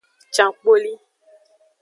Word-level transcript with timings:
Cankpoli. 0.35 0.93